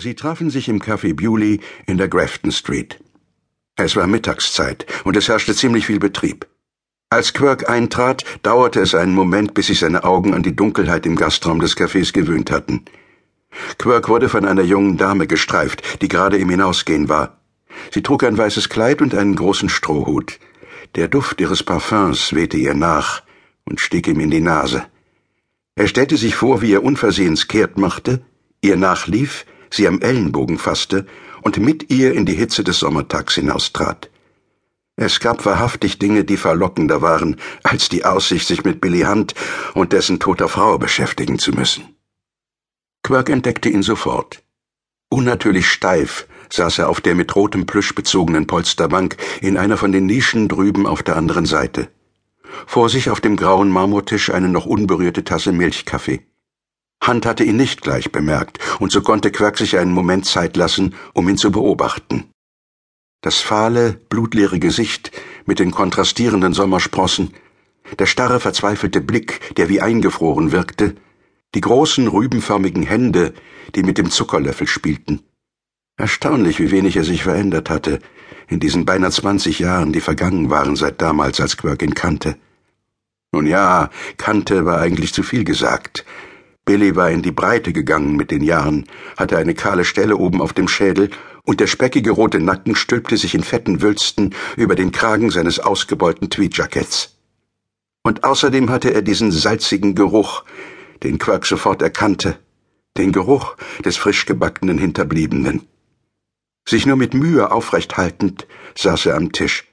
[0.00, 3.00] Sie trafen sich im Café Bewley in der Grafton Street.
[3.74, 6.46] Es war Mittagszeit und es herrschte ziemlich viel Betrieb.
[7.10, 11.16] Als Quirk eintrat, dauerte es einen Moment, bis sich seine Augen an die Dunkelheit im
[11.16, 12.84] Gastraum des Cafés gewöhnt hatten.
[13.78, 17.40] Quirk wurde von einer jungen Dame gestreift, die gerade im Hinausgehen war.
[17.90, 20.38] Sie trug ein weißes Kleid und einen großen Strohhut.
[20.94, 23.24] Der Duft ihres Parfüms wehte ihr nach
[23.64, 24.86] und stieg ihm in die Nase.
[25.74, 28.22] Er stellte sich vor, wie er unversehens kehrt machte,
[28.60, 31.06] ihr nachlief, sie am Ellenbogen fasste
[31.42, 34.10] und mit ihr in die Hitze des Sommertags hinaustrat.
[34.96, 39.34] Es gab wahrhaftig Dinge, die verlockender waren, als die Aussicht, sich mit Billy Hunt
[39.74, 41.94] und dessen toter Frau beschäftigen zu müssen.
[43.04, 44.42] Quirk entdeckte ihn sofort.
[45.08, 50.06] Unnatürlich steif saß er auf der mit rotem Plüsch bezogenen Polsterbank in einer von den
[50.06, 51.88] Nischen drüben auf der anderen Seite.
[52.66, 56.26] Vor sich auf dem grauen Marmortisch eine noch unberührte Tasse Milchkaffee.
[57.08, 60.94] Hunt hatte ihn nicht gleich bemerkt, und so konnte Quirk sich einen Moment Zeit lassen,
[61.14, 62.26] um ihn zu beobachten.
[63.22, 65.10] Das fahle, blutleere Gesicht
[65.46, 67.32] mit den kontrastierenden Sommersprossen,
[67.98, 70.94] der starre, verzweifelte Blick, der wie eingefroren wirkte,
[71.54, 73.32] die großen, rübenförmigen Hände,
[73.74, 75.22] die mit dem Zuckerlöffel spielten.
[75.96, 78.00] Erstaunlich, wie wenig er sich verändert hatte,
[78.46, 82.36] in diesen beinahe zwanzig Jahren, die vergangen waren seit damals, als Quirk ihn kannte.
[83.32, 86.04] Nun ja, kannte war eigentlich zu viel gesagt.
[86.68, 88.84] Billy war in die Breite gegangen mit den Jahren,
[89.16, 91.08] hatte eine kahle Stelle oben auf dem Schädel,
[91.44, 96.28] und der speckige rote Nacken stülpte sich in fetten Wülsten über den Kragen seines ausgebeulten
[96.28, 97.16] Tweedjacketts.
[98.02, 100.44] Und außerdem hatte er diesen salzigen Geruch,
[101.02, 102.38] den Quirk sofort erkannte,
[102.98, 105.66] den Geruch des frisch gebackenen Hinterbliebenen.
[106.68, 109.64] Sich nur mit Mühe aufrecht haltend, saß er am Tisch.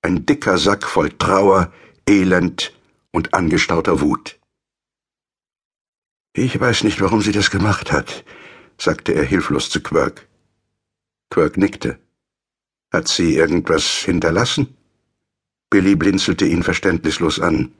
[0.00, 1.72] Ein dicker Sack voll Trauer,
[2.08, 2.72] Elend
[3.10, 4.39] und angestauter Wut.
[6.32, 8.24] Ich weiß nicht, warum sie das gemacht hat,
[8.78, 10.28] sagte er hilflos zu Quirk.
[11.30, 11.98] Quirk nickte.
[12.92, 14.76] Hat sie irgendwas hinterlassen?
[15.70, 17.72] Billy blinzelte ihn verständnislos an.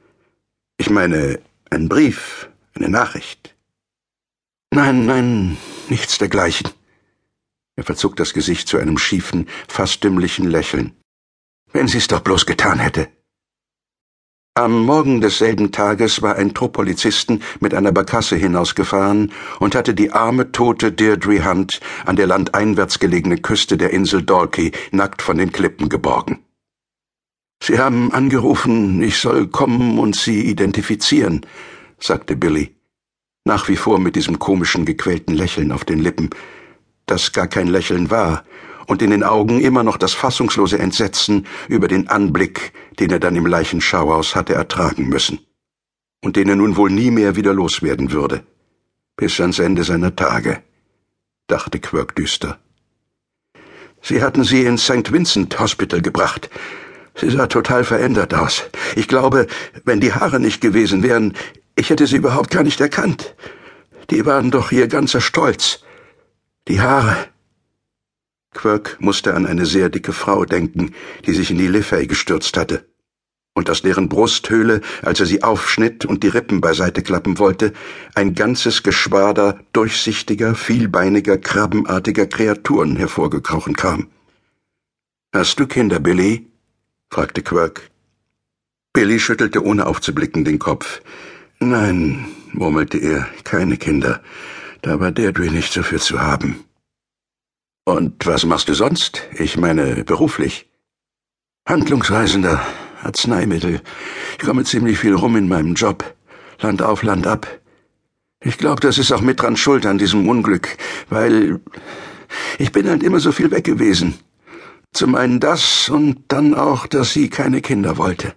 [0.78, 3.56] Ich meine, ein Brief, eine Nachricht.
[4.72, 5.56] Nein, nein,
[5.88, 6.70] nichts dergleichen.
[7.76, 10.96] Er verzog das Gesicht zu einem schiefen, fast dümmlichen Lächeln.
[11.72, 13.08] Wenn sie's doch bloß getan hätte.
[14.60, 20.12] Am Morgen desselben Tages war ein Trupp Polizisten mit einer Barkasse hinausgefahren und hatte die
[20.12, 25.50] arme, tote Deirdre Hunt an der landeinwärts gelegenen Küste der Insel Dalkey nackt von den
[25.50, 26.41] Klippen geborgen.
[27.62, 31.47] Sie haben angerufen, ich soll kommen und sie identifizieren,
[31.99, 32.76] sagte Billy,
[33.47, 36.28] nach wie vor mit diesem komischen, gequälten Lächeln auf den Lippen,
[37.06, 38.44] das gar kein Lächeln war,
[38.90, 43.36] und in den Augen immer noch das fassungslose Entsetzen über den Anblick, den er dann
[43.36, 45.38] im Leichenschauhaus hatte ertragen müssen,
[46.22, 48.42] und den er nun wohl nie mehr wieder loswerden würde,
[49.14, 50.60] bis ans Ende seiner Tage,
[51.46, 52.58] dachte Quirk düster.
[54.02, 55.12] Sie hatten sie ins St.
[55.12, 56.50] Vincent Hospital gebracht.
[57.14, 58.64] Sie sah total verändert aus.
[58.96, 59.46] Ich glaube,
[59.84, 61.34] wenn die Haare nicht gewesen wären,
[61.76, 63.36] ich hätte sie überhaupt gar nicht erkannt.
[64.10, 65.84] Die waren doch ihr ganzer Stolz.
[66.66, 67.16] Die Haare,
[68.53, 70.94] Quirk musste an eine sehr dicke Frau denken,
[71.27, 72.84] die sich in die Liffey gestürzt hatte,
[73.55, 77.72] und aus deren Brusthöhle, als er sie aufschnitt und die Rippen beiseite klappen wollte,
[78.15, 84.09] ein ganzes Geschwader durchsichtiger, vielbeiniger, krabbenartiger Kreaturen hervorgekrochen kam.
[85.32, 86.47] Hast du Kinder, Billy?
[87.09, 87.91] fragte Quirk.
[88.93, 91.03] Billy schüttelte ohne aufzublicken den Kopf.
[91.61, 94.22] Nein, murmelte er, keine Kinder.
[94.82, 96.65] Da war Deirdre nicht so viel zu haben.
[97.90, 99.26] Und was machst du sonst?
[99.36, 100.70] Ich meine, beruflich.
[101.68, 102.64] Handlungsreisender,
[103.02, 103.80] Arzneimittel.
[104.38, 106.14] Ich komme ziemlich viel rum in meinem Job.
[106.60, 107.48] Land auf, Land ab.
[108.44, 110.76] Ich glaube, das ist auch mit dran schuld an diesem Unglück,
[111.08, 111.60] weil
[112.58, 114.14] ich bin halt immer so viel weg gewesen.
[114.92, 118.34] Zum einen das und dann auch, dass sie keine Kinder wollte.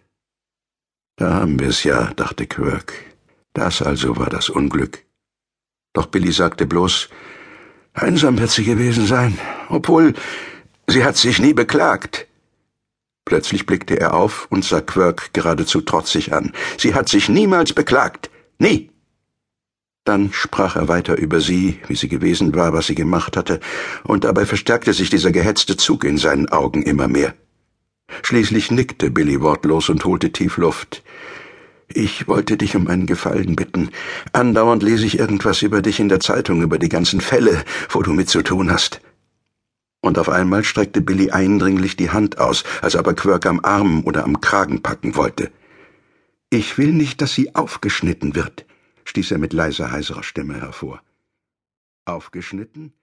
[1.16, 2.94] Da haben wir's ja, dachte Quirk.
[3.54, 5.06] Das also war das Unglück.
[5.94, 7.10] Doch Billy sagte bloß,
[7.94, 9.38] Einsam wird sie gewesen sein,
[9.70, 10.14] obwohl
[10.88, 12.28] sie hat sich nie beklagt.
[13.26, 16.52] Plötzlich blickte er auf und sah Quirk geradezu trotzig an.
[16.78, 18.30] Sie hat sich niemals beklagt.
[18.58, 18.90] Nie.
[20.04, 23.62] Dann sprach er weiter über sie, wie sie gewesen war, was sie gemacht hatte,
[24.04, 27.34] und dabei verstärkte sich dieser gehetzte Zug in seinen Augen immer mehr.
[28.22, 31.04] Schließlich nickte Billy wortlos und holte tief Luft.
[31.88, 33.90] Ich wollte dich um einen Gefallen bitten.
[34.32, 38.14] Andauernd lese ich irgendwas über dich in der Zeitung, über die ganzen Fälle, wo du
[38.14, 39.02] mit zu tun hast.
[40.02, 44.04] Und auf einmal streckte Billy eindringlich die Hand aus, als ob er Quirk am Arm
[44.06, 45.52] oder am Kragen packen wollte.
[46.50, 48.66] Ich will nicht, dass sie aufgeschnitten wird,
[49.06, 51.02] stieß er mit leiser, heiserer Stimme hervor.
[52.06, 52.94] Aufgeschnitten?